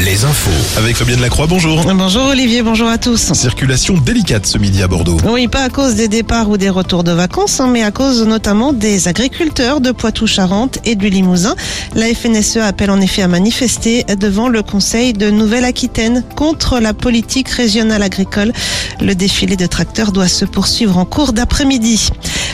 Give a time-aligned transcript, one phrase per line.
[0.00, 0.50] Les infos.
[0.78, 1.84] Avec Fabienne Lacroix, bonjour.
[1.94, 3.32] Bonjour Olivier, bonjour à tous.
[3.32, 5.16] Circulation délicate ce midi à Bordeaux.
[5.28, 8.26] Oui, pas à cause des départs ou des retours de vacances, hein, mais à cause
[8.26, 11.54] notamment des agriculteurs de Poitou-Charentes et du Limousin.
[11.94, 17.48] La FNSE appelle en effet à manifester devant le Conseil de Nouvelle-Aquitaine contre la politique
[17.48, 18.52] régionale agricole.
[19.00, 22.08] Le défilé de tracteurs doit se poursuivre en cours d'après-midi.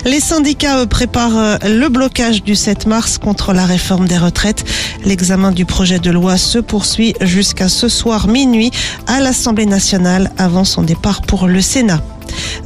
[0.05, 4.65] Les syndicats préparent euh, le blocage du 7 mars contre la réforme des retraites.
[5.05, 8.71] L'examen du projet de loi se poursuit jusqu'à ce soir minuit
[9.07, 12.03] à l'Assemblée nationale avant son départ pour le Sénat.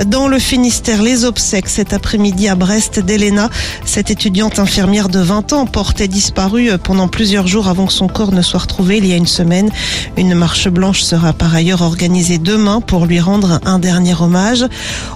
[0.06, 3.50] Dans le Finistère, les obsèques cet après-midi à Brest d'Elena.
[3.84, 8.32] Cette étudiante infirmière de 20 ans portait disparue pendant plusieurs jours avant que son corps
[8.32, 9.70] ne soit retrouvé il y a une semaine.
[10.16, 14.64] Une marche blanche sera par ailleurs organisée demain pour lui rendre un dernier hommage.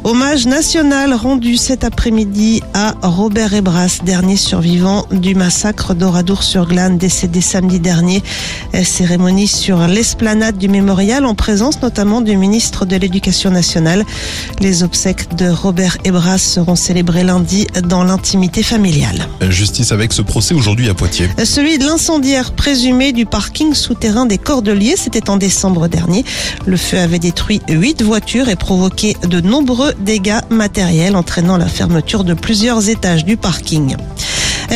[0.05, 7.81] Hommage national rendu cet après-midi à Robert Ebras, dernier survivant du massacre d'Oradour-sur-Glane, décédé samedi
[7.81, 8.23] dernier.
[8.85, 14.05] Cérémonie sur l'esplanade du mémorial en présence notamment du ministre de l'Éducation nationale.
[14.61, 19.29] Les obsèques de Robert Ebras seront célébrées lundi dans l'intimité familiale.
[19.49, 21.29] Justice avec ce procès aujourd'hui à Poitiers.
[21.45, 26.25] Celui de l'incendiaire présumé du parking souterrain des Cordeliers, c'était en décembre dernier.
[26.67, 32.25] Le feu avait détruit huit voitures et provoqué de nombreux dégâts matériels, entraînant la fermeture
[32.25, 33.97] de plusieurs étages du parking.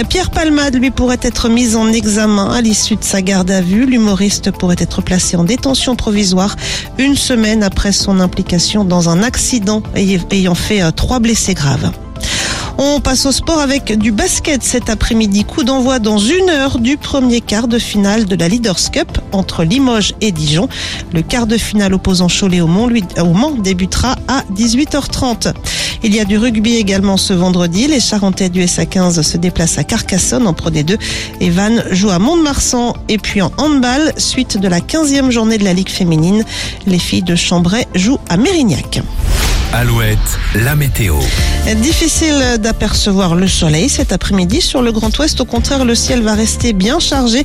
[0.09, 3.87] Pierre Palmade, lui, pourrait être mis en examen à l'issue de sa garde à vue.
[3.87, 6.57] L'humoriste pourrait être placé en détention provisoire
[6.99, 11.91] une semaine après son implication dans un accident ayant fait euh, trois blessés graves.
[12.83, 15.45] On passe au sport avec du basket cet après-midi.
[15.45, 19.65] Coup d'envoi dans une heure du premier quart de finale de la Leaders Cup entre
[19.65, 20.67] Limoges et Dijon.
[21.13, 25.53] Le quart de finale opposant Cholet au lui, au Mans débutera à 18h30.
[26.03, 27.87] Il y a du rugby également ce vendredi.
[27.87, 30.97] Les Charentais du SA15 se déplacent à Carcassonne en Pro D2.
[31.43, 32.95] Et Vannes joue à Mont-de-Marsan.
[33.11, 36.47] Et puis en handball, suite de la 15e journée de la Ligue féminine,
[36.87, 39.03] les filles de Chambray jouent à Mérignac.
[39.73, 40.19] Alouette,
[40.57, 41.15] la météo.
[41.77, 45.41] Difficile d'apercevoir le soleil cet après-midi sur le Grand Ouest.
[45.41, 47.45] Au contraire, le ciel va rester bien chargé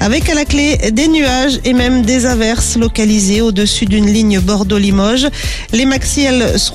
[0.00, 5.26] avec à la clé des nuages et même des averses localisées au-dessus d'une ligne Bordeaux-Limoges.
[5.72, 6.72] Les maxiels seront